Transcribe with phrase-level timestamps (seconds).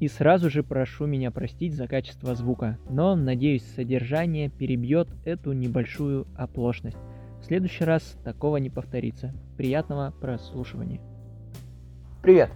[0.00, 6.26] И сразу же прошу меня простить за качество звука, но надеюсь содержание перебьет эту небольшую
[6.34, 6.96] оплошность.
[7.42, 9.34] В следующий раз такого не повторится.
[9.58, 11.02] Приятного прослушивания.
[12.22, 12.50] Привет!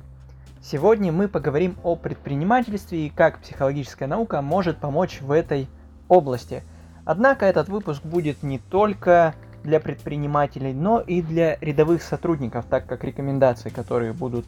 [0.62, 5.69] Сегодня мы поговорим о предпринимательстве и как психологическая наука может помочь в этой
[6.08, 6.63] области.
[7.04, 13.04] Однако этот выпуск будет не только для предпринимателей, но и для рядовых сотрудников, так как
[13.04, 14.47] рекомендации, которые будут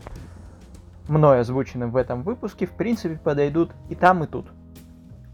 [1.09, 4.47] мной озвучены в этом выпуске, в принципе подойдут и там, и тут.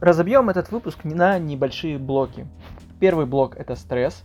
[0.01, 2.47] Разобьем этот выпуск на небольшие блоки.
[2.99, 4.25] Первый блок это стресс,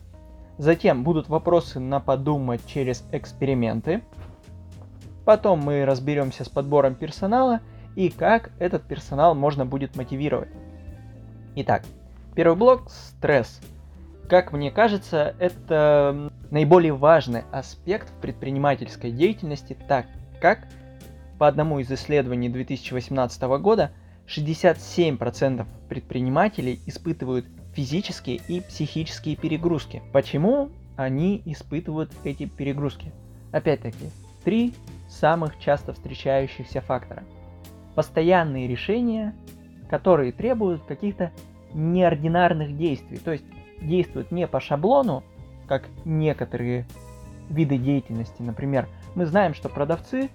[0.57, 4.01] затем будут вопросы на подумать через эксперименты,
[5.25, 7.61] потом мы разберемся с подбором персонала
[7.95, 10.49] и как этот персонал можно будет мотивировать.
[11.55, 11.83] Итак,
[12.35, 13.59] первый блок– стресс.
[14.29, 20.05] Как мне кажется, это наиболее важный аспект в предпринимательской деятельности, так
[20.41, 20.67] как
[21.37, 23.91] по одному из исследований 2018 года
[24.27, 30.01] 67% предпринимателей испытывают физические и психические перегрузки.
[30.11, 33.11] Почему они испытывают эти перегрузки?
[33.51, 34.09] Опять-таки,
[34.43, 34.73] три
[35.07, 37.23] самых часто встречающихся фактора.
[37.95, 39.33] Постоянные решения,
[39.89, 41.31] которые требуют каких-то
[41.73, 43.45] неординарных действий, то есть
[43.81, 45.23] действуют не по шаблону,
[45.67, 46.85] как некоторые
[47.49, 48.41] виды деятельности.
[48.41, 50.29] Например, мы знаем, что продавцы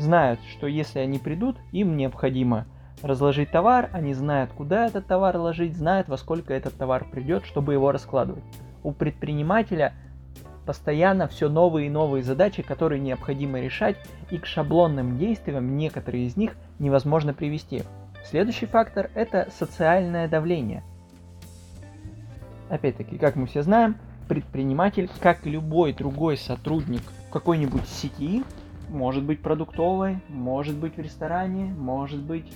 [0.00, 2.66] знают, что если они придут, им необходимо
[3.02, 7.72] разложить товар, они знают, куда этот товар ложить, знают, во сколько этот товар придет, чтобы
[7.72, 8.44] его раскладывать.
[8.82, 9.94] У предпринимателя
[10.66, 13.96] постоянно все новые и новые задачи, которые необходимо решать,
[14.30, 17.82] и к шаблонным действиям некоторые из них невозможно привести.
[18.24, 20.82] Следующий фактор– это социальное давление.
[22.68, 23.96] Опять-таки, как мы все знаем,
[24.28, 28.44] предприниматель, как любой другой сотрудник какой-нибудь сети,
[28.90, 32.46] может быть продуктовой, может быть в ресторане, может быть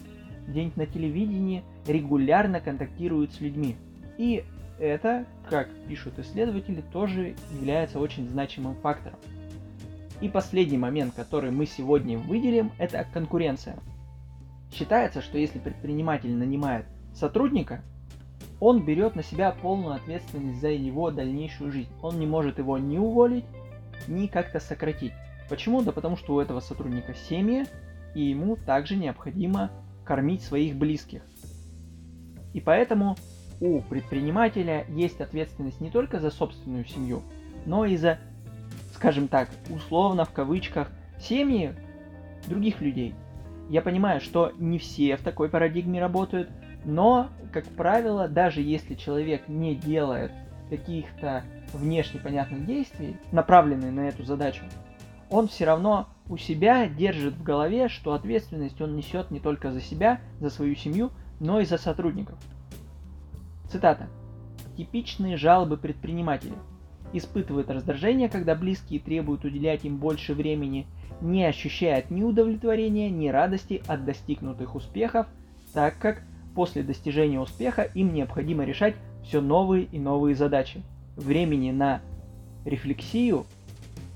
[0.46, 3.76] где-нибудь на телевидении, регулярно контактирует с людьми.
[4.18, 4.44] И
[4.78, 9.18] это, как пишут исследователи, тоже является очень значимым фактором.
[10.20, 13.76] И последний момент, который мы сегодня выделим, это конкуренция.
[14.72, 17.82] Считается, что если предприниматель нанимает сотрудника,
[18.60, 21.90] он берет на себя полную ответственность за его дальнейшую жизнь.
[22.02, 23.44] Он не может его ни уволить,
[24.08, 25.12] ни как-то сократить.
[25.48, 25.82] Почему?
[25.82, 27.66] Да потому что у этого сотрудника семьи,
[28.14, 29.70] и ему также необходимо
[30.04, 31.22] кормить своих близких.
[32.52, 33.16] И поэтому
[33.60, 37.22] у предпринимателя есть ответственность не только за собственную семью,
[37.66, 38.18] но и за,
[38.94, 40.90] скажем так, условно в кавычках,
[41.20, 41.74] семьи
[42.46, 43.14] других людей.
[43.70, 46.50] Я понимаю, что не все в такой парадигме работают,
[46.84, 50.32] но, как правило, даже если человек не делает
[50.68, 54.64] каких-то внешне понятных действий, направленных на эту задачу,
[55.34, 59.80] он все равно у себя держит в голове, что ответственность он несет не только за
[59.80, 62.38] себя, за свою семью, но и за сотрудников.
[63.68, 64.06] Цитата.
[64.76, 66.54] Типичные жалобы предпринимателей.
[67.12, 70.86] Испытывают раздражение, когда близкие требуют уделять им больше времени,
[71.20, 75.26] не ощущают ни удовлетворения, ни радости от достигнутых успехов,
[75.72, 76.22] так как
[76.54, 80.82] после достижения успеха им необходимо решать все новые и новые задачи.
[81.16, 82.02] Времени на
[82.64, 83.46] рефлексию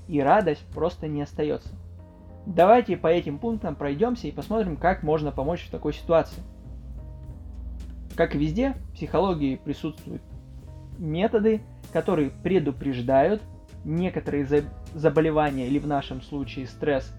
[0.09, 1.69] и радость просто не остается.
[2.45, 6.41] Давайте по этим пунктам пройдемся и посмотрим, как можно помочь в такой ситуации.
[8.15, 10.23] Как и везде, в психологии присутствуют
[10.97, 11.61] методы,
[11.93, 13.41] которые предупреждают
[13.85, 14.47] некоторые
[14.95, 17.13] заболевания или в нашем случае стресс,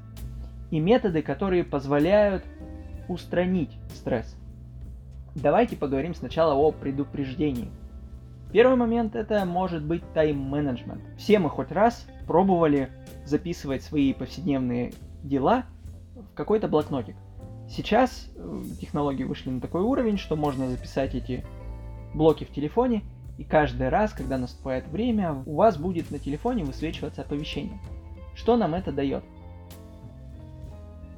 [0.72, 2.44] и методы, которые позволяют
[3.08, 4.36] устранить стресс.
[5.36, 7.70] Давайте поговорим сначала о предупреждении.
[8.52, 11.02] Первый момент это может быть тайм-менеджмент.
[11.16, 12.92] Все мы хоть раз пробовали
[13.24, 14.92] записывать свои повседневные
[15.24, 15.64] дела
[16.14, 17.16] в какой-то блокнотик.
[17.68, 21.44] Сейчас э, технологии вышли на такой уровень, что можно записать эти
[22.14, 23.02] блоки в телефоне,
[23.36, 27.80] и каждый раз, когда наступает время, у вас будет на телефоне высвечиваться оповещение.
[28.36, 29.24] Что нам это дает?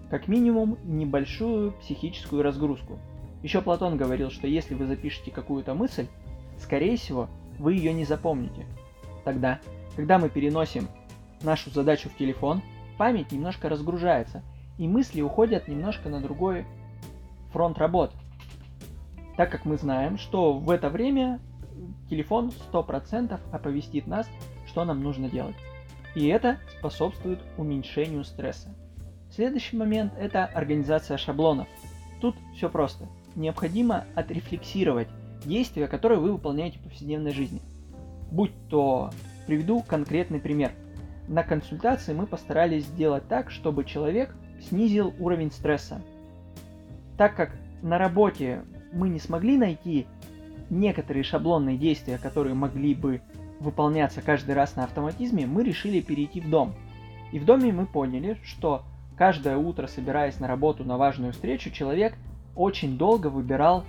[0.08, 2.98] Как минимум небольшую психическую разгрузку.
[3.42, 6.06] Еще Платон говорил, что если вы запишете какую-то мысль,
[6.58, 7.28] скорее всего,
[7.58, 8.64] вы ее не запомните.
[9.26, 9.60] Тогда,
[9.94, 10.88] когда мы переносим
[11.44, 12.62] нашу задачу в телефон,
[12.98, 14.42] память немножко разгружается,
[14.78, 16.66] и мысли уходят немножко на другой
[17.52, 18.12] фронт работ.
[19.36, 21.40] Так как мы знаем, что в это время
[22.08, 24.28] телефон 100% оповестит нас,
[24.66, 25.56] что нам нужно делать.
[26.14, 28.74] И это способствует уменьшению стресса.
[29.30, 31.66] Следующий момент– это организация шаблонов.
[32.20, 33.06] Тут все просто.
[33.34, 35.08] Необходимо отрефлексировать
[35.44, 37.60] действия, которые вы выполняете в повседневной жизни.
[38.30, 39.10] Будь то,
[39.46, 40.72] приведу конкретный пример.
[41.32, 44.36] На консультации мы постарались сделать так, чтобы человек
[44.68, 46.02] снизил уровень стресса.
[47.16, 50.06] так как на работе мы не смогли найти
[50.68, 53.22] некоторые шаблонные действия, которые могли бы
[53.60, 56.74] выполняться каждый раз на автоматизме, мы решили перейти в дом.
[57.32, 58.82] И в доме мы поняли, что
[59.16, 62.12] каждое утро, собираясь на работу на важную встречу, человек
[62.54, 63.86] очень долго выбирал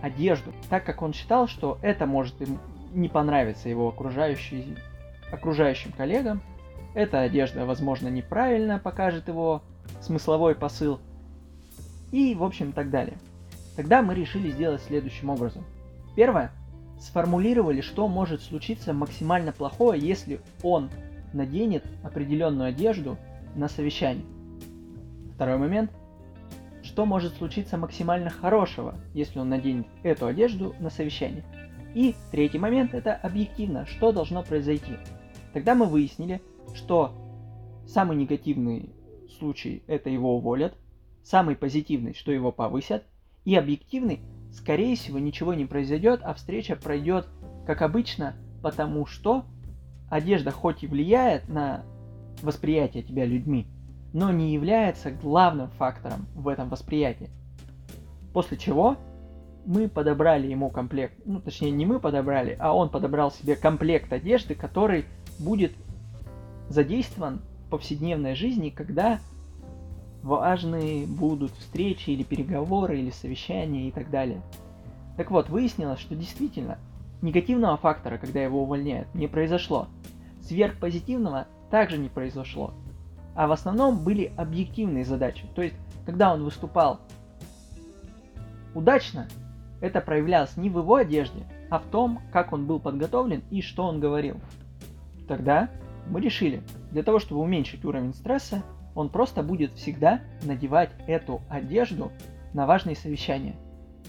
[0.00, 2.58] одежду, так как он считал, что это может им
[2.94, 6.40] не понравиться его окружающим коллегам,
[6.96, 9.62] эта одежда, возможно, неправильно покажет его
[10.00, 10.98] смысловой посыл,
[12.10, 13.18] и, в общем, так далее.
[13.76, 15.62] Тогда мы решили сделать следующим образом.
[16.16, 16.50] Первое.
[16.98, 20.88] Сформулировали, что может случиться максимально плохое, если он
[21.34, 23.18] наденет определенную одежду
[23.54, 24.24] на совещание.
[25.34, 25.90] Второй момент.
[26.82, 31.44] Что может случиться максимально хорошего, если он наденет эту одежду на совещание.
[31.94, 34.96] И третий момент это объективно, что должно произойти.
[35.52, 36.40] Тогда мы выяснили,
[36.76, 37.12] что
[37.86, 38.90] самый негативный
[39.38, 40.74] случай это его уволят,
[41.24, 43.04] самый позитивный, что его повысят,
[43.44, 44.20] и объективный,
[44.52, 47.26] скорее всего, ничего не произойдет, а встреча пройдет
[47.66, 49.44] как обычно, потому что
[50.08, 51.84] одежда хоть и влияет на
[52.42, 53.66] восприятие тебя людьми,
[54.12, 57.30] но не является главным фактором в этом восприятии.
[58.32, 58.96] После чего
[59.64, 64.54] мы подобрали ему комплект, ну точнее не мы подобрали, а он подобрал себе комплект одежды,
[64.54, 65.06] который
[65.38, 65.72] будет
[66.68, 69.20] задействован в повседневной жизни, когда
[70.22, 74.42] важные будут встречи или переговоры или совещания и так далее.
[75.16, 76.78] Так вот, выяснилось, что действительно
[77.22, 79.88] негативного фактора, когда его увольняют, не произошло.
[80.42, 82.72] Сверхпозитивного также не произошло.
[83.34, 85.44] А в основном были объективные задачи.
[85.54, 87.00] То есть, когда он выступал
[88.74, 89.28] удачно,
[89.80, 93.84] это проявлялось не в его одежде, а в том, как он был подготовлен и что
[93.84, 94.40] он говорил.
[95.28, 95.68] Тогда
[96.10, 98.62] мы решили, для того, чтобы уменьшить уровень стресса,
[98.94, 102.10] он просто будет всегда надевать эту одежду
[102.54, 103.56] на важные совещания.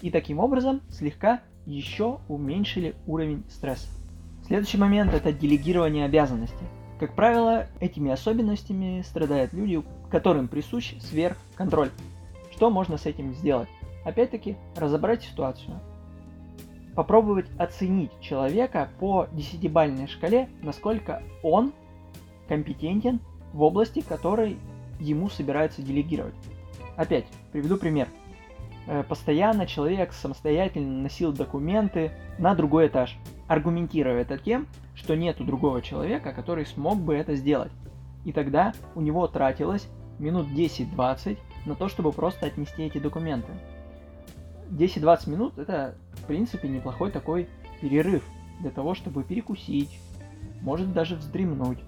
[0.00, 3.88] И таким образом слегка еще уменьшили уровень стресса.
[4.46, 6.64] Следующий момент это делегирование обязанностей.
[6.98, 11.90] Как правило, этими особенностями страдают люди, которым присущ сверхконтроль.
[12.52, 13.68] Что можно с этим сделать?
[14.04, 15.78] Опять-таки, разобрать ситуацию.
[16.94, 21.72] Попробовать оценить человека по десятибальной шкале, насколько он
[22.48, 23.20] компетентен
[23.52, 24.58] в области, которой
[24.98, 26.34] ему собираются делегировать.
[26.96, 28.08] Опять, приведу пример.
[28.86, 33.16] Э, постоянно человек самостоятельно носил документы на другой этаж,
[33.46, 37.70] аргументируя это тем, что нету другого человека, который смог бы это сделать.
[38.24, 43.52] И тогда у него тратилось минут 10-20 на то, чтобы просто отнести эти документы.
[44.70, 47.48] 10-20 минут это, в принципе, неплохой такой
[47.80, 48.24] перерыв
[48.60, 49.98] для того, чтобы перекусить,
[50.60, 51.78] может даже вздремнуть.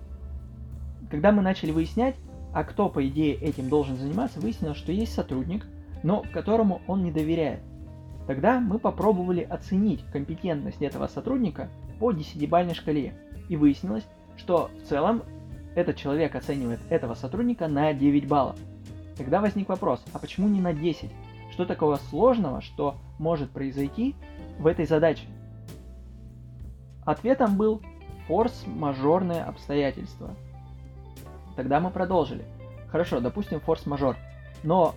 [1.11, 2.15] Когда мы начали выяснять,
[2.53, 5.67] а кто, по идее, этим должен заниматься, выяснилось, что есть сотрудник,
[6.03, 7.61] но которому он не доверяет.
[8.27, 11.69] Тогда мы попробовали оценить компетентность этого сотрудника
[11.99, 13.15] по десятибальной шкале.
[13.49, 15.23] И выяснилось, что в целом
[15.75, 18.57] этот человек оценивает этого сотрудника на 9 баллов.
[19.17, 21.11] Тогда возник вопрос, а почему не на 10?
[21.53, 24.15] Что такого сложного, что может произойти
[24.59, 25.27] в этой задаче?
[27.05, 27.83] Ответом был
[28.29, 30.37] форс-мажорное обстоятельство–
[31.57, 32.45] Тогда мы продолжили.
[32.91, 34.17] Хорошо, допустим, форс-мажор.
[34.63, 34.95] Но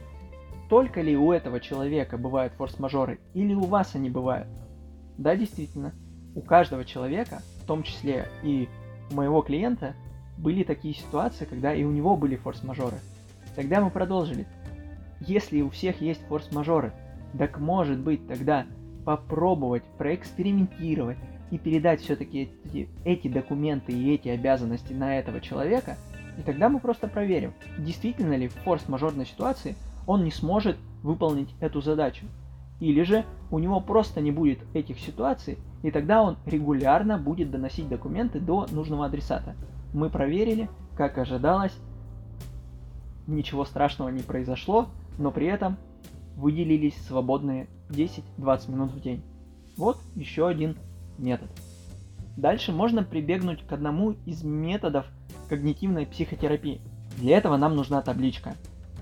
[0.70, 4.48] только ли у этого человека бывают форс-мажоры, или у вас они бывают?
[5.18, 5.94] Да, действительно,
[6.36, 8.68] у каждого человека, в том числе и
[9.12, 9.96] у моего клиента,
[10.38, 12.98] были такие ситуации, когда и у него были форс-мажоры.
[13.56, 14.48] Тогда мы продолжили.
[15.20, 16.92] Если у всех есть форс-мажоры,
[17.38, 18.66] так может быть тогда
[19.06, 21.18] попробовать проэкспериментировать
[21.52, 25.98] и передать все-таки эти, эти документы и эти обязанности на этого человека–
[26.38, 29.76] и тогда мы просто проверим, действительно ли в форс-мажорной ситуации
[30.08, 32.26] он не сможет выполнить эту задачу.
[32.80, 37.88] Или же у него просто не будет этих ситуаций, и тогда он регулярно будет доносить
[37.88, 39.56] документы до нужного адресата.
[39.94, 41.78] Мы проверили, как ожидалось,
[43.28, 44.88] ничего страшного не произошло,
[45.18, 45.78] но при этом
[46.36, 49.24] выделились свободные 10-20 минут в день.
[49.78, 50.76] Вот еще один
[51.18, 51.50] метод.
[52.36, 55.06] Дальше можно прибегнуть к одному из методов
[55.54, 56.82] когнитивной психотерапии.
[57.18, 58.56] Для этого нам нужна табличка,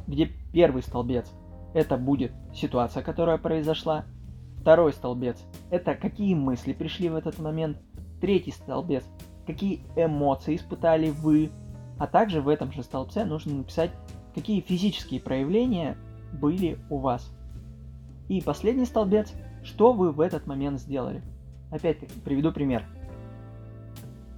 [0.05, 1.31] где первый столбец–
[1.73, 4.03] это будет ситуация, которая произошла,
[4.59, 5.37] второй столбец–
[5.71, 7.77] это какие мысли пришли в этот момент,
[8.19, 9.05] третий столбец–
[9.47, 11.49] какие эмоции испытали вы,
[11.97, 13.91] а также в этом же столбце нужно написать,
[14.35, 15.95] какие физические проявления
[16.33, 17.31] были у вас.
[18.27, 19.31] И последний столбец–
[19.63, 21.21] что вы в этот момент сделали.
[21.69, 22.83] Опять-таки, приведу пример–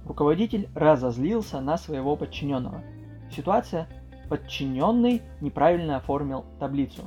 [0.06, 2.82] Руководитель разозлился на своего подчиненного.
[3.34, 3.88] Ситуация–
[4.28, 7.02] подчиненный неправильно оформил таблицу.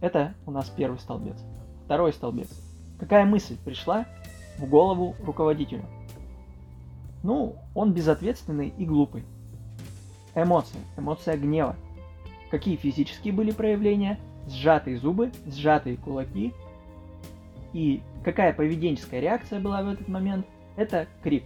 [0.00, 1.36] Это у нас первый столбец.
[1.84, 2.48] Второй столбец.
[2.98, 4.06] Какая мысль пришла
[4.58, 5.84] в голову руководителю?
[7.22, 9.24] Ну, он безответственный и глупый.
[10.34, 10.78] Эмоции.
[10.96, 11.76] Эмоция гнева.
[12.50, 14.18] Какие физические были проявления?
[14.48, 16.52] Сжатые зубы, сжатые кулаки.
[17.72, 20.46] И какая поведенческая реакция была в этот момент?
[20.76, 21.44] Это крик.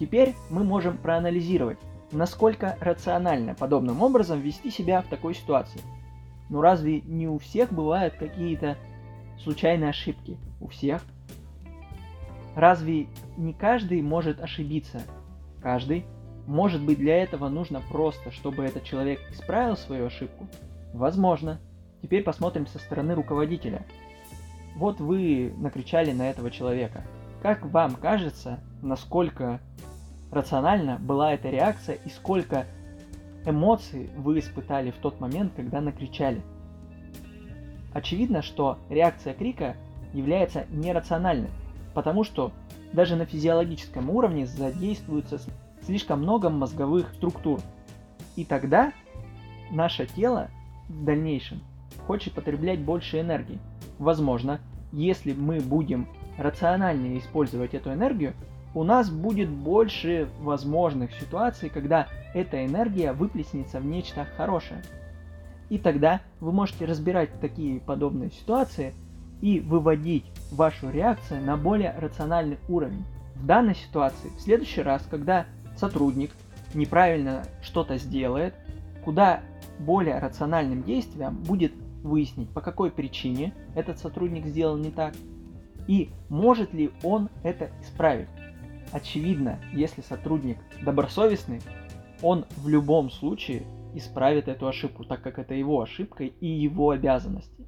[0.00, 1.78] Теперь мы можем проанализировать,
[2.10, 5.82] насколько рационально подобным образом вести себя в такой ситуации.
[6.48, 8.78] Ну разве не у всех бывают какие-то
[9.44, 10.38] случайные ошибки?
[10.58, 11.02] У всех.
[12.56, 15.02] Разве не каждый может ошибиться?
[15.62, 16.06] Каждый.
[16.46, 20.46] Может быть для этого нужно просто, чтобы этот человек исправил свою ошибку?
[20.94, 21.60] Возможно.
[22.00, 23.84] Теперь посмотрим со стороны руководителя.
[24.76, 27.04] Вот вы накричали на этого человека.
[27.42, 29.60] Как вам кажется, насколько
[30.30, 32.66] рационально была эта реакция и сколько
[33.44, 36.42] эмоций вы испытали в тот момент, когда накричали.
[37.92, 39.76] Очевидно, что реакция крика
[40.12, 41.50] является нерациональной,
[41.94, 42.52] потому что
[42.92, 45.40] даже на физиологическом уровне задействуется
[45.82, 47.60] слишком много мозговых структур.
[48.36, 48.92] И тогда
[49.70, 50.50] наше тело
[50.88, 51.60] в дальнейшем
[52.06, 53.58] хочет потреблять больше энергии.
[53.98, 54.60] Возможно,
[54.92, 56.08] если мы будем
[56.38, 58.34] рациональнее использовать эту энергию,
[58.74, 64.82] у нас будет больше возможных ситуаций, когда эта энергия выплеснется в нечто хорошее.
[65.68, 68.94] И тогда вы можете разбирать такие подобные ситуации
[69.40, 73.04] и выводить вашу реакцию на более рациональный уровень.
[73.36, 75.46] В данной ситуации, в следующий раз, когда
[75.76, 76.30] сотрудник
[76.74, 78.54] неправильно что-то сделает,
[79.04, 79.40] куда
[79.78, 81.72] более рациональным действием будет
[82.02, 85.14] выяснить, по какой причине этот сотрудник сделал не так,
[85.86, 88.28] и может ли он это исправить.
[88.92, 91.60] Очевидно, если сотрудник добросовестный,
[92.22, 97.66] он в любом случае исправит эту ошибку, так как это его ошибка и его обязанности.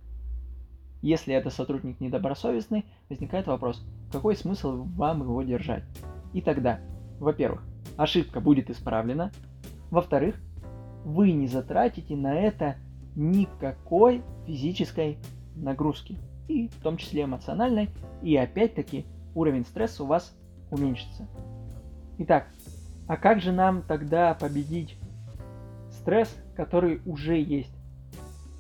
[1.01, 5.85] Если это сотрудник недобросовестный, возникает вопрос, какой смысл вам его держать?
[6.33, 6.81] И тогда,
[7.19, 7.65] во-первых,
[7.97, 9.33] ошибка будет исправлена,
[9.91, 10.41] во-вторых,
[11.05, 12.77] вы не затратите на это
[13.17, 15.19] никакой физической
[15.57, 17.91] нагрузки, и в том числе эмоциональной,
[18.23, 20.37] и опять-таки уровень стресса у вас
[20.73, 21.29] уменьшится.
[22.19, 22.49] Итак,
[23.07, 24.97] а как же нам тогда победить
[25.91, 27.75] стресс, который уже есть?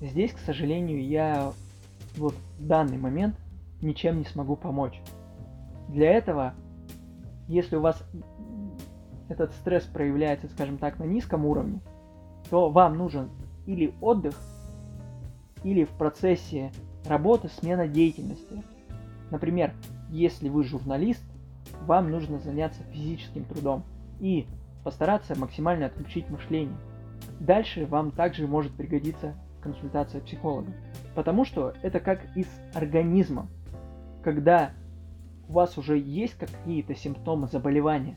[0.00, 1.52] Здесь, к сожалению, я
[2.16, 3.36] вот в данный момент
[3.80, 5.00] ничем не смогу помочь.
[5.88, 6.54] Для этого,
[7.48, 8.02] если у вас
[9.28, 11.80] этот стресс проявляется, скажем так, на низком уровне,
[12.50, 13.30] то вам нужен
[13.66, 14.34] или отдых,
[15.64, 16.72] или в процессе
[17.06, 18.62] работы смена деятельности.
[19.30, 19.72] Например,
[20.10, 21.22] если вы журналист,
[21.86, 23.84] вам нужно заняться физическим трудом
[24.20, 24.46] и
[24.84, 26.76] постараться максимально отключить мышление.
[27.40, 30.72] Дальше вам также может пригодиться консультация психолога.
[31.14, 33.48] Потому что это как и с организмом.
[34.22, 34.72] Когда
[35.48, 38.16] у вас уже есть какие-то симптомы заболевания,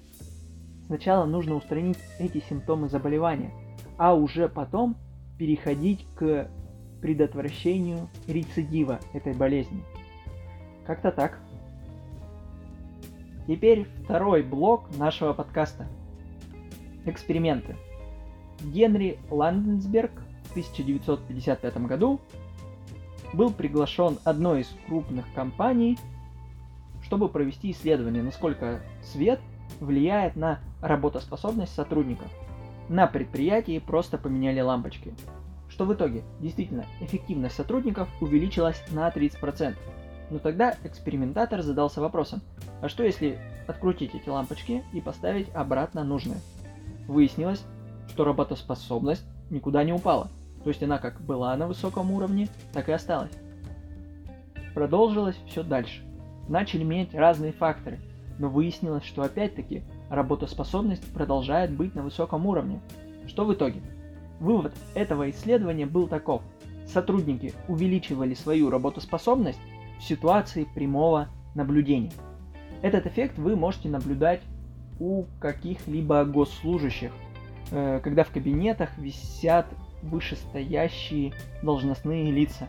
[0.87, 3.51] сначала нужно устранить эти симптомы заболевания,
[3.97, 4.95] а уже потом
[5.37, 6.49] переходить к
[7.01, 9.83] предотвращению рецидива этой болезни.
[10.85, 11.39] Как-то так.
[13.47, 15.87] Теперь второй блок нашего подкаста.
[17.05, 17.75] Эксперименты.
[18.63, 20.11] Генри Ланденсберг
[20.45, 22.19] в 1955 году
[23.33, 25.99] был приглашен одной из крупных компаний,
[27.03, 29.39] чтобы провести исследование, насколько свет
[29.79, 32.31] влияет на работоспособность сотрудников.
[32.89, 35.13] На предприятии просто поменяли лампочки.
[35.69, 36.23] Что в итоге?
[36.39, 39.75] Действительно, эффективность сотрудников увеличилась на 30%.
[40.29, 42.41] Но тогда экспериментатор задался вопросом,
[42.81, 46.39] а что если открутить эти лампочки и поставить обратно нужные?
[47.07, 47.63] Выяснилось,
[48.09, 50.29] что работоспособность никуда не упала.
[50.63, 53.31] То есть она как была на высоком уровне, так и осталась.
[54.73, 56.01] Продолжилось все дальше.
[56.49, 57.99] Начали менять разные факторы,
[58.39, 62.81] но выяснилось, что опять-таки работоспособность продолжает быть на высоком уровне.
[63.27, 63.81] Что в итоге?
[64.39, 66.41] Вывод этого исследования был таков.
[66.87, 69.59] Сотрудники увеличивали свою работоспособность
[69.99, 72.11] в ситуации прямого наблюдения.
[72.81, 74.41] Этот эффект вы можете наблюдать
[74.99, 77.11] у каких-либо госслужащих,
[77.71, 79.67] э, когда в кабинетах висят
[80.01, 82.67] вышестоящие должностные лица.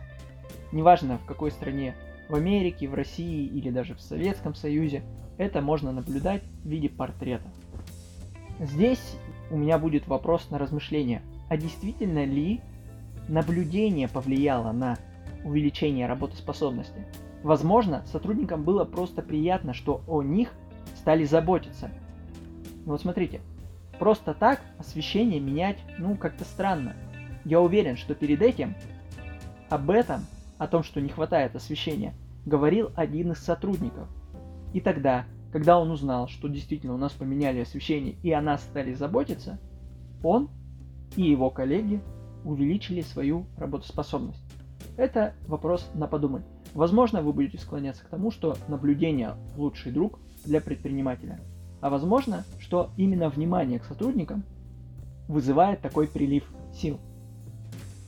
[0.71, 1.95] Неважно в какой стране,
[2.29, 5.03] в Америке, в России или даже в Советском Союзе,
[5.37, 7.47] это можно наблюдать в виде портрета.
[8.59, 9.17] Здесь
[9.51, 11.21] у меня будет вопрос на размышление.
[11.47, 12.59] А действительно ли
[13.27, 14.97] наблюдение повлияло на
[15.43, 17.05] увеличение работоспособности?
[17.43, 20.51] Возможно, сотрудникам было просто приятно, что о них
[20.95, 21.89] стали заботиться.
[22.85, 23.41] вот смотрите,
[23.99, 26.95] просто так освещение менять, ну, как-то странно.
[27.45, 28.75] Я уверен, что перед этим
[29.69, 30.25] Об этом,
[30.57, 32.13] о том, что не хватает освещения,
[32.45, 34.07] говорил один из сотрудников.
[34.73, 38.93] И тогда, когда он узнал, что действительно у нас поменяли освещение и о нас стали
[38.93, 39.59] заботиться,
[40.23, 40.49] он
[41.15, 42.01] и его коллеги
[42.43, 44.43] увеличили свою работоспособность.
[44.97, 46.43] Это вопрос на подумать.
[46.73, 51.39] Возможно, вы будете склоняться к тому, что наблюдение– лучший друг для предпринимателя.
[51.81, 54.43] А возможно, что именно внимание к сотрудникам
[55.27, 56.99] вызывает такой прилив сил.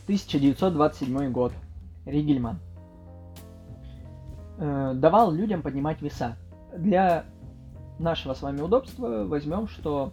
[0.06, 1.54] 1927 год.
[2.06, 2.58] Ригельман.
[4.58, 6.38] Э, давал людям поднимать веса.
[6.76, 7.26] Для
[8.00, 10.12] нашего с вами удобства возьмем, что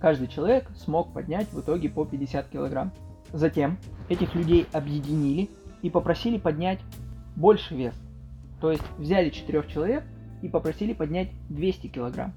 [0.00, 2.90] каждый человек смог поднять в итоге по 50 килограмм.
[3.32, 3.76] Затем
[4.08, 5.50] этих людей объединили
[5.82, 6.80] и попросили поднять
[7.36, 7.94] больше вес.
[8.60, 10.04] То есть взяли четырех человек
[10.42, 12.34] и попросили поднять 200 килограмм.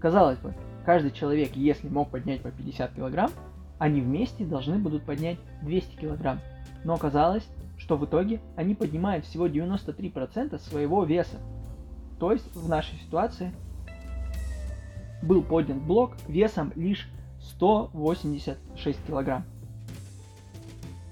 [0.00, 3.30] Казалось бы, каждый человек, если мог поднять по 50 килограмм,
[3.78, 6.40] они вместе должны будут поднять 200 килограмм.
[6.84, 7.46] Но оказалось,
[7.78, 11.38] что в итоге они поднимают всего 93% своего веса.
[12.18, 13.52] То есть в нашей ситуации
[15.22, 17.08] был поднят блок весом лишь
[17.40, 19.44] 186 килограмм.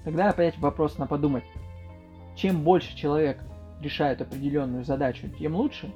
[0.03, 1.43] Тогда опять вопрос на подумать.
[2.35, 3.39] Чем больше человек
[3.81, 5.91] решает определенную задачу, тем лучше?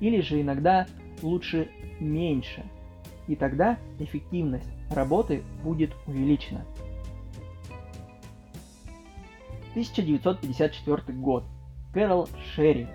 [0.00, 0.86] Или же иногда
[1.22, 1.68] лучше
[2.00, 2.64] меньше?
[3.26, 6.64] И тогда эффективность работы будет увеличена.
[9.70, 11.44] 1954 год.
[11.92, 12.86] Кэрол Шерри.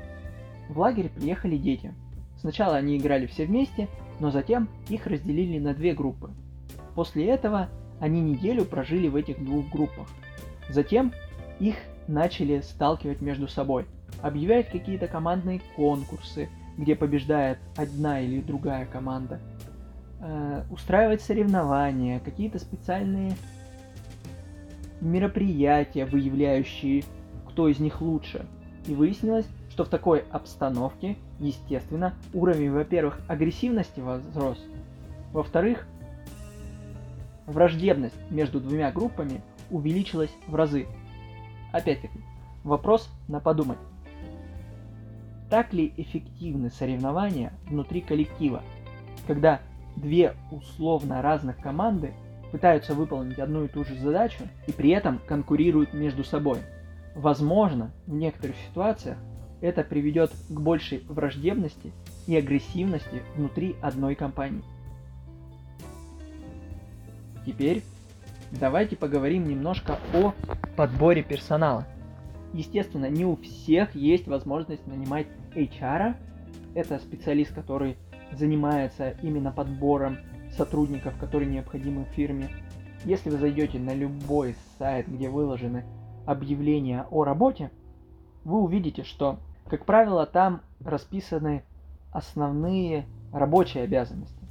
[0.70, 1.94] В лагерь приехали дети.
[2.38, 3.88] Сначала они играли все вместе,
[4.20, 6.32] но затем их разделили на две группы.
[6.96, 7.70] После этого
[8.00, 10.08] они неделю прожили в этих двух группах.
[10.70, 11.14] Затем
[11.60, 11.76] их
[12.08, 13.86] начали сталкивать между собой,
[14.22, 19.40] объявлять какие-то командные конкурсы, где побеждает одна или другая команда,
[20.22, 23.34] э, устраивать соревнования, какие-то специальные
[25.02, 27.04] мероприятия, выявляющие,
[27.48, 28.46] кто из них лучше.
[28.88, 34.64] И выяснилось, что в такой обстановке, естественно, уровень, во-первых, агрессивности возрос,
[35.32, 35.88] во-вторых,
[37.46, 40.86] враждебность между двумя группами увеличилась в разы.
[41.74, 42.20] Опять-таки,
[42.64, 43.80] вопрос на подумать.
[45.50, 48.62] Так ли эффективны соревнования внутри коллектива,
[49.28, 49.60] когда
[49.96, 52.14] две условно разных команды
[52.52, 56.60] пытаются выполнить одну и ту же задачу и при этом конкурируют между собой?
[57.16, 59.18] Возможно, в некоторых ситуациях
[59.60, 61.92] это приведет к большей враждебности
[62.28, 64.64] и агрессивности внутри одной компании.
[67.48, 67.84] Теперь
[68.60, 70.34] давайте поговорим немножко о
[70.76, 71.86] подборе персонала.
[72.54, 76.16] Естественно, не у всех есть возможность нанимать HR.
[76.76, 77.98] Это специалист, который
[78.32, 80.18] занимается именно подбором
[80.56, 82.50] сотрудников, которые необходимы в фирме.
[83.06, 85.84] Если вы зайдете на любой сайт, где выложены
[86.26, 87.72] объявления о работе,
[88.44, 91.64] вы увидите, что, как правило, там расписаны
[92.12, 94.44] основные рабочие обязанности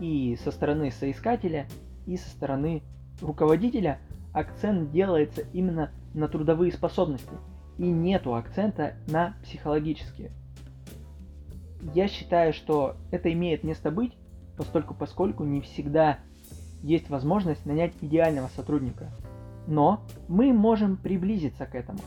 [0.00, 1.66] и со стороны соискателя,
[2.06, 2.82] и со стороны
[3.20, 3.98] руководителя
[4.32, 7.34] акцент делается именно на трудовые способности,
[7.78, 10.30] и нету акцента на психологические.
[11.94, 14.12] Я считаю, что это имеет место быть,
[14.56, 16.18] поскольку, поскольку не всегда
[16.82, 19.10] есть возможность нанять идеального сотрудника.
[19.66, 22.00] Но мы можем приблизиться к этому.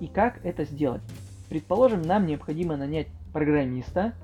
[0.00, 1.02] И как это сделать?
[1.48, 4.14] Предположим, нам необходимо нанять программиста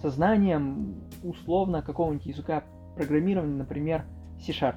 [0.00, 4.04] со знанием условно какого-нибудь языка программирования, например,
[4.40, 4.76] C-Sharp.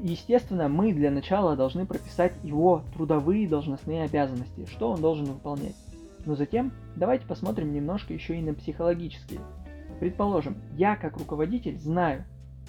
[0.00, 5.76] Естественно, мы для начала должны прописать его трудовые должностные обязанности, что он должен выполнять.
[6.24, 9.40] Но затем давайте посмотрим немножко еще и на психологические.
[10.00, 12.24] Предположим, я как руководитель знаю,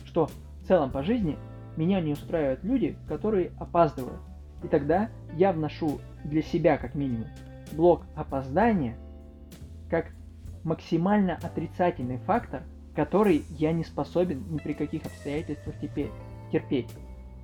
[0.05, 1.37] что в целом по жизни
[1.77, 4.19] меня не устраивают люди, которые опаздывают.
[4.63, 7.27] И тогда я вношу для себя как минимум
[7.73, 8.97] блок опоздания
[9.89, 10.07] как
[10.63, 12.63] максимально отрицательный фактор,
[12.95, 16.09] который я не способен ни при каких обстоятельствах теперь
[16.51, 16.89] терпеть.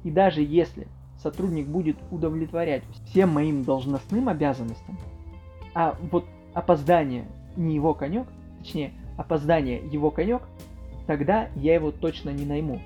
[0.03, 4.97] И даже если сотрудник будет удовлетворять всем моим должностным обязанностям,
[5.73, 8.27] а вот опоздание не его конек,
[8.59, 10.43] точнее, опоздание его конек,
[11.07, 12.81] тогда я его точно не найму.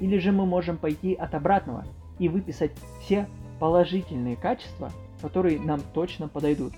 [0.00, 1.84] Или же мы можем пойти от обратного
[2.18, 3.28] и выписать все
[3.60, 6.72] положительные качества, которые нам точно подойдут.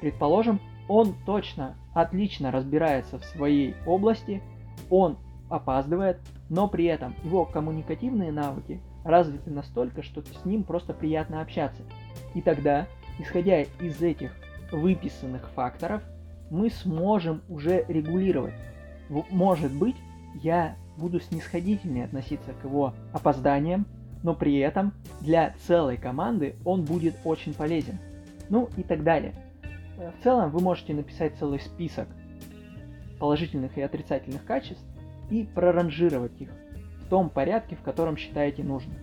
[0.00, 4.42] Предположим, он точно отлично разбирается в своей области,
[4.90, 11.40] он опаздывает, но при этом его коммуникативные навыки развиты настолько, что с ним просто приятно
[11.40, 11.82] общаться.
[12.34, 12.86] И тогда,
[13.18, 14.32] исходя из этих
[14.70, 16.02] выписанных факторов,
[16.50, 18.54] мы сможем уже регулировать.
[19.08, 19.96] Может быть,
[20.42, 23.86] я буду снисходительнее относиться к его опозданиям,
[24.22, 27.98] но при этом для целой команды он будет очень полезен.
[28.48, 29.34] Ну и так далее.
[29.96, 32.08] Э, в целом вы можете написать целый список
[33.20, 34.82] положительных и отрицательных качеств
[35.30, 36.48] и проранжировать их
[37.04, 38.96] в том порядке, в котором считаете нужным.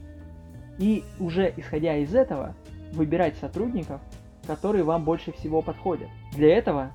[0.77, 2.53] И уже исходя из этого,
[2.91, 4.01] выбирать сотрудников,
[4.45, 6.09] которые вам больше всего подходят.
[6.33, 6.91] Для этого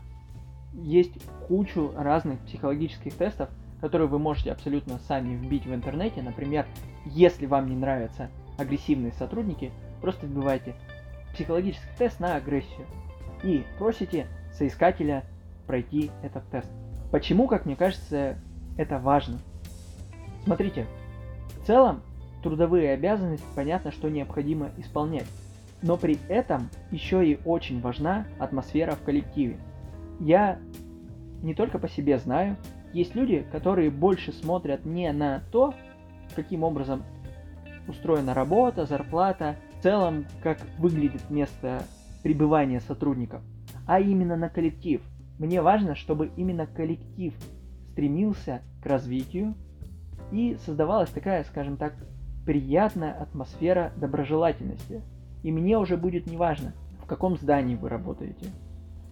[0.75, 1.13] есть
[1.49, 3.49] кучу разных психологических тестов,
[3.81, 6.23] которые вы можете абсолютно сами вбить в интернете.
[6.23, 6.67] Например,
[7.05, 10.75] если вам не нравятся агрессивные сотрудники, просто вбивайте
[11.35, 12.87] психологический тест на агрессию
[13.43, 15.25] и просите соискателя
[15.67, 16.71] пройти этот тест.
[17.13, 18.39] Почему, как мне кажется,
[18.79, 19.39] это важно?
[20.45, 20.87] Смотрите,
[21.61, 22.01] в целом
[22.43, 25.27] трудовые обязанности понятно, что необходимо исполнять,
[25.83, 29.59] но при этом еще и очень важна атмосфера в коллективе.
[30.21, 30.59] Я
[31.43, 32.57] не только по себе знаю,
[32.95, 35.75] есть люди, которые больше смотрят не на то,
[36.35, 37.03] каким образом
[37.89, 41.83] устроена работа, зарплата, в целом, как выглядит место
[42.23, 43.43] пребывания сотрудников,
[43.87, 45.03] а именно на коллектив.
[45.39, 47.35] Мне важно, чтобы именно коллектив
[47.93, 49.55] стремился к развитию
[50.31, 51.95] и создавалась такая, скажем так,
[52.45, 55.03] приятная атмосфера доброжелательности.
[55.43, 58.47] И мне уже будет неважно, в каком здании вы работаете,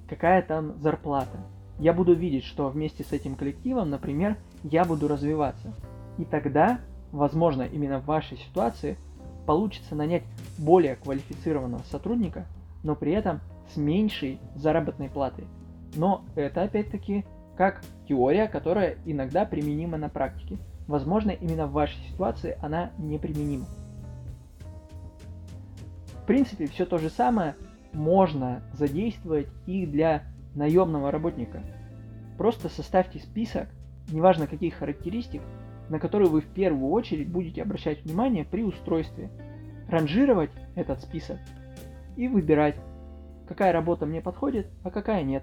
[0.09, 1.39] какая там зарплата.
[1.79, 5.73] Я буду видеть, что вместе с этим коллективом, например, я буду развиваться.
[6.19, 6.81] И тогда,
[7.11, 8.97] возможно, именно в вашей ситуации
[9.47, 10.23] получится нанять
[10.59, 12.47] более квалифицированного сотрудника,
[12.83, 13.41] но при этом
[13.73, 15.47] с меньшей заработной платой.
[15.95, 17.25] Но это опять-таки
[17.57, 20.59] как теория, которая иногда применима на практике.
[20.87, 23.67] Возможно, именно в вашей ситуации она неприменима.
[26.23, 27.55] В принципе, все то же самое
[27.93, 30.23] можно задействовать и для
[30.55, 31.63] наемного работника.
[32.39, 33.69] Просто составьте список,
[34.11, 35.43] неважно каких характеристик,
[35.89, 39.31] на которые вы в первую очередь будете обращать внимание при устройстве.
[39.89, 41.39] Ранжировать этот список
[42.17, 42.77] и выбирать,
[43.49, 45.43] какая работа мне подходит, а какая нет.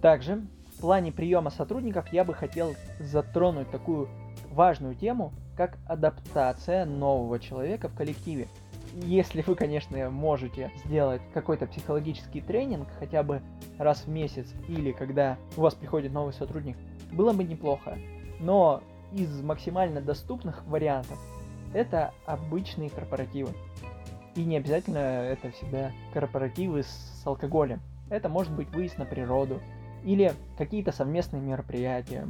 [0.00, 0.42] Также
[0.76, 4.08] в плане приема сотрудников я бы хотел затронуть такую
[4.52, 8.46] важную тему, как адаптация нового человека в коллективе.
[8.94, 13.42] Если вы, конечно, можете сделать какой-то психологический тренинг хотя бы
[13.76, 16.76] раз в месяц или когда у вас приходит новый сотрудник,
[17.12, 17.98] было бы неплохо.
[18.40, 18.82] Но
[19.12, 21.18] из максимально доступных вариантов
[21.74, 23.50] это обычные корпоративы.
[24.36, 27.80] И не обязательно это всегда корпоративы с алкоголем.
[28.10, 29.60] Это может быть выезд на природу,
[30.04, 32.26] или какие-то совместные мероприятия,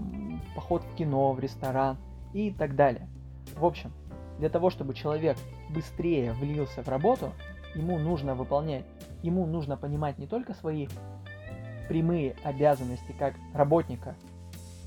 [0.55, 1.97] поход в кино, в ресторан
[2.33, 3.09] и так далее.
[3.57, 3.93] В общем,
[4.39, 5.37] для того, чтобы человек
[5.71, 7.33] быстрее влился в работу,
[7.75, 8.85] ему нужно выполнять,
[9.23, 10.89] ему нужно понимать не только свои
[11.89, 14.15] прямые обязанности как работника,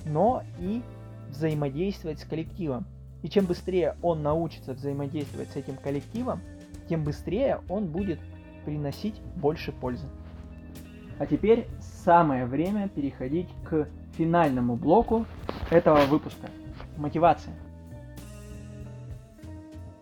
[0.05, 0.81] но и
[1.29, 2.85] взаимодействовать с коллективом.
[3.23, 6.41] И чем быстрее он научится взаимодействовать с этим коллективом,
[6.89, 8.19] тем быстрее он будет
[8.65, 10.07] приносить больше пользы.
[11.21, 11.67] А теперь
[12.03, 15.27] самое время переходить к финальному блоку
[15.69, 16.47] этого выпуска.
[16.97, 17.53] Мотивация.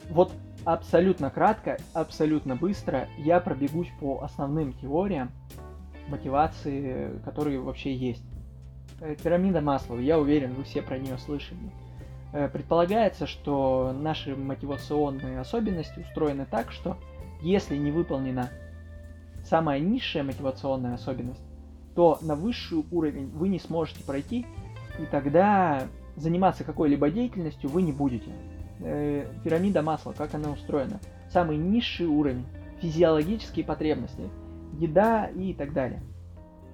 [0.10, 0.32] Вот
[0.63, 5.32] абсолютно кратко, абсолютно быстро я пробегусь по основным теориям
[6.08, 8.23] мотивации, которые вообще есть.
[9.01, 11.60] Э, пирамида Маслова, я уверен, вы все про нее слышали.
[12.32, 16.95] Э, предполагается, что наши мотивационные особенности устроены так, что
[17.41, 18.49] если не выполнена
[19.49, 21.41] самая низшая мотивационная особенность,
[21.95, 24.45] то на высший уровень вы не сможете пройти,
[24.99, 28.31] и тогда заниматься какой-либо деятельностью вы не будете.
[28.79, 30.99] Э, пирамида масла, как она устроена?
[31.31, 32.45] Самый низший уровень,
[32.79, 34.29] физиологические потребности,
[34.77, 36.01] еда и так далее.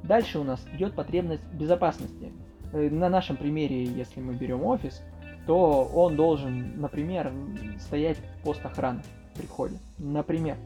[0.03, 2.31] Дальше у нас идет потребность безопасности.
[2.73, 5.01] Э, на нашем примере, если мы берем офис,
[5.47, 7.31] то он должен, например,
[7.79, 9.01] стоять пост охраны
[9.35, 9.77] при входе.
[9.97, 10.57] Например.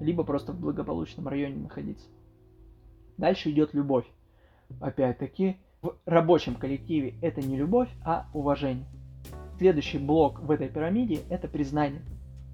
[0.00, 2.08] Либо просто в благополучном районе находиться.
[3.16, 4.06] Дальше идет любовь.
[4.80, 8.86] Опять-таки, в рабочем коллективе это не любовь, а уважение.
[9.58, 12.02] Следующий блок в этой пирамиде это признание.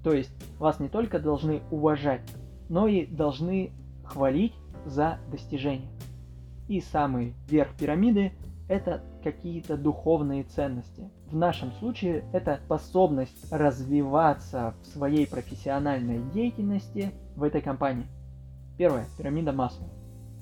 [0.03, 2.21] То есть вас не только должны уважать,
[2.69, 3.71] но и должны
[4.03, 4.53] хвалить
[4.85, 5.89] за достижения.
[6.67, 8.33] И самый верх пирамиды
[8.67, 11.09] это какие-то духовные ценности.
[11.31, 18.07] В нашем случае это способность развиваться в своей профессиональной деятельности в этой компании.
[18.77, 19.05] Первое.
[19.17, 19.87] Пирамида масла.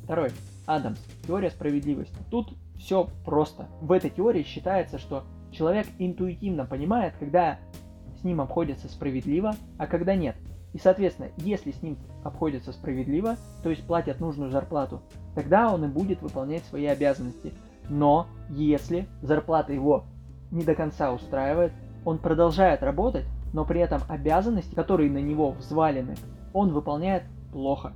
[0.03, 0.29] Второй.
[0.67, 0.99] Адамс.
[1.25, 2.15] Теория справедливости.
[2.29, 3.67] Тут все просто.
[3.81, 7.57] В этой теории считается, что человек интуитивно понимает, когда
[8.19, 10.35] с ним обходятся справедливо, а когда нет.
[10.73, 15.01] И, соответственно, если с ним обходятся справедливо, то есть платят нужную зарплату,
[15.33, 17.53] тогда он и будет выполнять свои обязанности.
[17.89, 20.05] Но если зарплата его
[20.55, 21.73] не до конца устраивает,
[22.05, 26.15] он продолжает работать, но при этом обязанности, которые на него взвалены,
[26.53, 27.93] он выполняет плохо.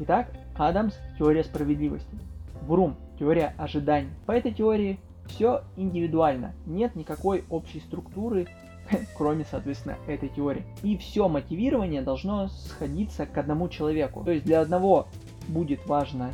[0.00, 2.18] Итак, Адамс– теория справедливости.
[2.66, 4.10] Брум– теория ожиданий.
[4.26, 8.48] По этой теории все индивидуально, нет никакой общей структуры,
[9.16, 10.64] кроме, соответственно, этой теории.
[10.82, 14.24] И все мотивирование должно сходиться к одному человеку.
[14.24, 15.06] То есть для одного
[15.48, 16.30] будет важно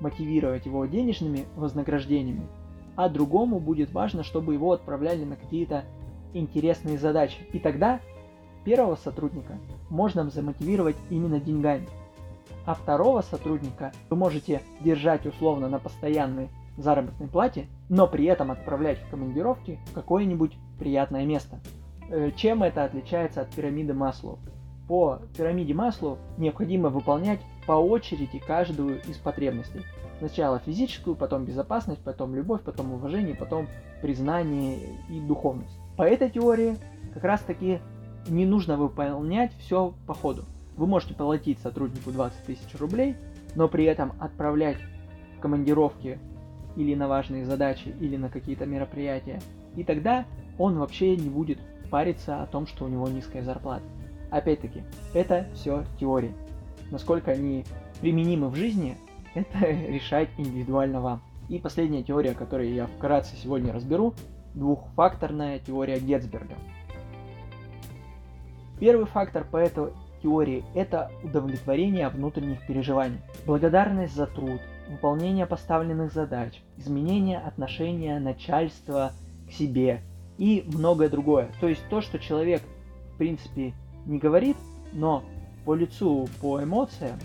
[0.00, 2.46] мотивировать его денежными вознаграждениями,
[3.02, 5.84] а другому будет важно, чтобы его отправляли на какие-то
[6.34, 7.38] интересные задачи.
[7.54, 7.98] И тогда
[8.62, 9.54] первого сотрудника
[9.88, 11.88] можно замотивировать именно деньгами.
[12.66, 18.98] А второго сотрудника вы можете держать условно на постоянной заработной плате, но при этом отправлять
[18.98, 21.58] в командировки в какое-нибудь приятное место.
[22.10, 24.38] Э, чем это отличается от пирамиды Маслоу?
[24.88, 29.86] По пирамиде Маслоу необходимо выполнять по очереди каждую из потребностей.
[30.20, 33.68] Сначала физическую, потом безопасность, потом любовь, потом уважение, потом
[34.02, 34.78] признание
[35.08, 35.72] и духовность.
[35.96, 36.76] По этой теории
[37.14, 37.80] как раз таки
[38.28, 40.44] не нужно выполнять все по ходу.
[40.76, 43.16] Вы можете платить сотруднику 20 тысяч рублей,
[43.54, 44.76] но при этом отправлять
[45.38, 46.18] в командировки
[46.76, 49.40] или на важные задачи, или на какие-то мероприятия.
[49.74, 50.26] И тогда
[50.58, 51.58] он вообще не будет
[51.90, 53.84] париться о том, что у него низкая зарплата.
[54.30, 54.82] Опять-таки,
[55.14, 56.34] это все теории.
[56.90, 57.64] Насколько они
[58.02, 58.98] применимы в жизни,
[59.34, 61.22] это решать индивидуально вам.
[61.48, 64.14] И последняя теория, которую я вкратце сегодня разберу,
[64.54, 66.54] двухфакторная теория Гетцберга.
[68.78, 76.62] Первый фактор по этой теории– это удовлетворение внутренних переживаний, благодарность за труд, выполнение поставленных задач,
[76.76, 79.12] изменение отношения начальства
[79.48, 80.00] к себе
[80.38, 81.50] и многое другое.
[81.60, 82.62] То есть то, что человек
[83.14, 83.74] в принципе
[84.06, 84.56] не говорит,
[84.92, 85.22] но
[85.64, 87.18] по лицу, по эмоциям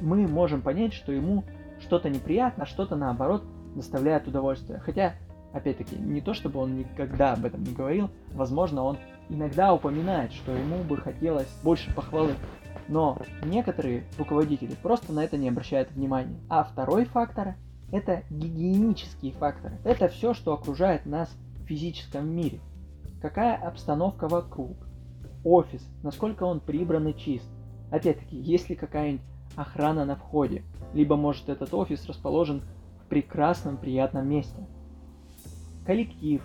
[0.00, 1.44] мы можем понять, что ему
[1.80, 4.78] что-то неприятно, а что-то наоборот доставляет удовольствие.
[4.78, 5.14] Хотя,
[5.52, 10.52] опять-таки, не то чтобы он никогда об этом не говорил, возможно, он иногда упоминает, что
[10.52, 12.34] ему бы хотелось больше похвалы.
[12.88, 16.38] Но некоторые руководители просто на это не обращают внимания.
[16.48, 17.56] А второй фактор–
[17.92, 19.78] это гигиенические факторы.
[19.84, 22.60] Это все, что окружает нас в физическом мире.
[23.20, 24.76] Какая обстановка вокруг,
[25.42, 27.48] офис, насколько он прибран и чист.
[27.90, 29.24] Опять-таки, есть ли какая-нибудь
[29.56, 32.62] охрана на входе, либо может этот офис расположен
[33.02, 34.66] в прекрасном, приятном месте.
[35.84, 36.42] Коллектив,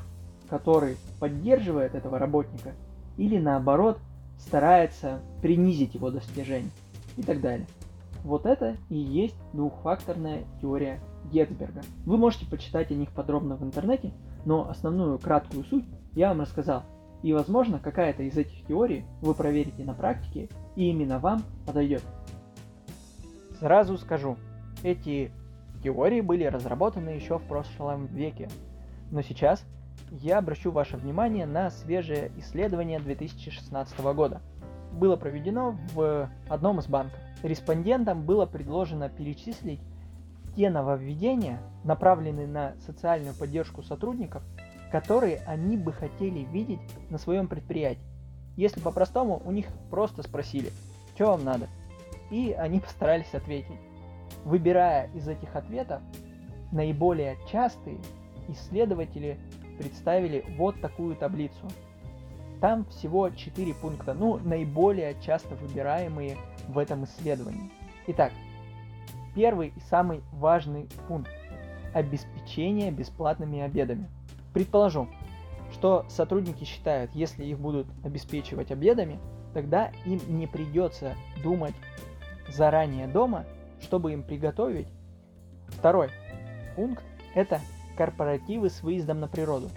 [0.50, 2.74] который поддерживает этого работника,
[3.18, 4.00] или наоборот
[4.38, 6.72] старается принизить его достижения
[7.18, 7.68] и так далее.
[8.24, 11.00] Вот это и есть двухфакторная теория
[11.32, 11.82] Гетцберга.
[12.06, 14.14] Вы можете почитать о них подробно в интернете,
[14.46, 16.84] но основную краткую суть я вам рассказал.
[17.24, 22.04] И возможно какая-то из этих теорий вы проверите на практике и именно вам подойдет.
[23.62, 24.38] Сразу скажу,
[24.82, 25.32] эти
[25.84, 28.50] теории были разработаны еще в прошлом веке,
[29.12, 29.64] но сейчас
[30.10, 34.42] я обращу ваше внимание на свежее исследование 2016 года.
[34.94, 37.20] Было проведено в одном из банков.
[37.44, 39.80] Респондентам было предложено перечислить
[40.56, 44.42] те нововведения, направленные на социальную поддержку сотрудников,
[44.92, 48.02] которые они бы хотели видеть на своем предприятии.
[48.58, 50.72] Если по-простому, у них просто спросили,
[51.14, 51.68] что вам надо–
[52.32, 53.80] и они постарались ответить.
[54.46, 56.02] Выбирая из этих ответов
[56.72, 57.98] наиболее частые,
[58.48, 59.38] исследователи
[59.78, 61.68] представили вот такую таблицу.
[62.60, 67.72] Там всего 4 пункта, ну, наиболее часто выбираемые в этом исследовании.
[68.08, 68.32] Итак,
[69.36, 71.32] первый и самый важный пункт–
[71.94, 74.08] обеспечение бесплатными обедами.
[74.54, 75.08] Предположу,
[75.74, 79.20] что сотрудники считают, если их будут обеспечивать обедами,
[79.54, 81.74] тогда им не придется думать
[82.48, 83.46] заранее дома,
[83.82, 84.88] чтобы им приготовить.
[85.68, 86.10] Второй
[86.76, 87.04] пункт–
[87.36, 87.62] это
[87.98, 89.70] корпоративы с выездом на природу.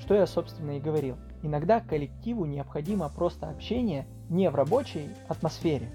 [0.00, 1.16] Что я, собственно, и говорил.
[1.42, 5.88] Иногда коллективу необходимо просто общение не в рабочей атмосфере,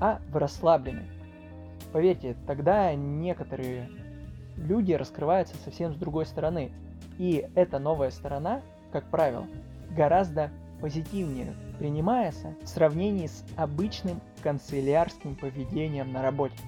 [0.00, 1.06] а в расслабленной.
[1.92, 3.90] Поверьте, тогда некоторые
[4.56, 6.72] люди раскрываются совсем с другой стороны.
[7.18, 9.46] И эта новая сторона, как правило,
[9.90, 16.58] гораздо позитивнее принимается в сравнении с обычным канцелярским поведением на работе.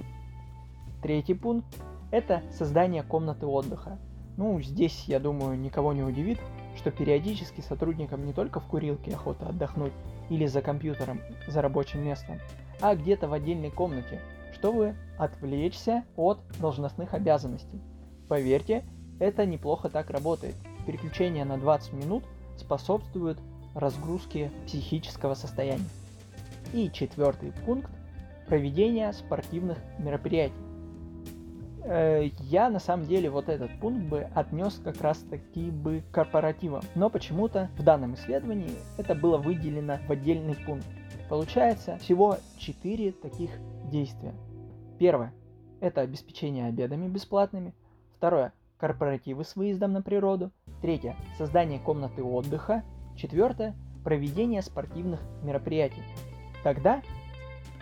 [1.03, 1.67] Третий пункт–
[2.11, 3.99] это создание комнаты отдыха.
[4.39, 6.39] Ну, здесь, я думаю, никого не удивит,
[6.77, 9.93] что периодически сотрудникам не только в курилке охота отдохнуть
[10.31, 12.39] или за компьютером, за рабочим местом,
[12.81, 14.19] а где-то в отдельной комнате,
[14.55, 17.83] чтобы отвлечься от должностных обязанностей.
[18.31, 18.83] Поверьте,
[19.21, 20.55] это неплохо так работает.
[20.87, 22.25] Переключение на 20 минут
[22.57, 23.37] способствует
[23.75, 25.85] разгрузки психического состояния.
[26.73, 27.91] И четвертый пункт–
[28.47, 30.55] проведение спортивных мероприятий.
[31.85, 36.15] Э, я на самом деле вот этот пункт бы отнес как раз таки бы к
[36.15, 36.83] корпоративам.
[36.95, 40.87] Но почему-то в данном исследовании это было выделено в отдельный пункт.
[41.29, 43.51] Получается всего 4 таких
[43.91, 44.35] действия.
[44.99, 45.33] Первое–
[45.81, 47.75] это обеспечение обедами бесплатными.
[48.17, 50.51] Второе– корпоративы с выездом на природу.
[50.81, 52.85] Третье– создание комнаты отдыха.
[53.17, 56.03] Четвертое– проведение спортивных мероприятий.
[56.63, 57.03] Тогда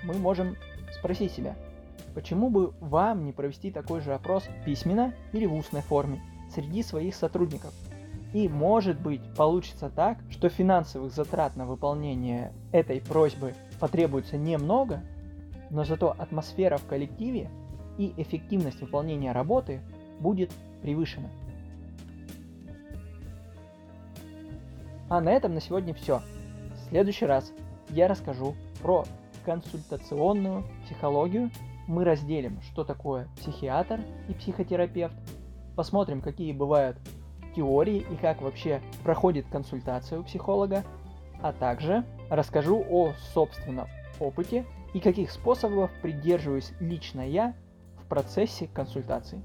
[0.05, 0.57] мы можем
[0.93, 1.57] спросить себя–
[2.15, 6.21] Почему бы вам не провести такой же опрос письменно или в устной форме
[6.53, 7.73] среди своих сотрудников?
[8.33, 15.03] И может быть получится так, что финансовых затрат на выполнение этой просьбы потребуется немного,
[15.71, 17.51] но зато атмосфера в коллективе
[17.99, 19.81] и эффективность выполнения работы
[20.21, 20.51] будет
[20.83, 21.29] превышена.
[25.11, 26.23] А на этом на сегодня все.
[26.73, 27.53] В следующий раз
[27.89, 29.05] я расскажу про
[29.45, 31.51] консультационную психологию
[31.89, 35.17] мы разделим, что такое психиатр и психотерапевт,
[35.75, 36.97] посмотрим, какие бывают
[37.57, 40.85] теории и как вообще проходит консультация у психолога,
[41.43, 43.89] а также расскажу о собственном
[44.21, 47.55] опыте и каких способов придерживаюсь лично я
[47.97, 49.43] в процессе консультации.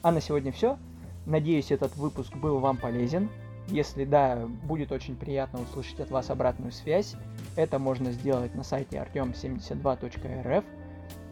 [0.00, 0.78] А на сегодня все.
[1.26, 3.28] Надеюсь, этот выпуск был вам полезен.
[3.68, 7.14] Если да, будет очень приятно услышать от вас обратную связь.
[7.56, 10.64] Это можно сделать на сайте artem72.rf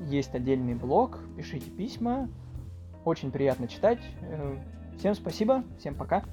[0.00, 2.28] есть отдельный блог, пишите письма,
[3.04, 4.00] очень приятно читать.
[4.22, 4.56] Э,
[4.98, 6.24] всем спасибо, всем пока.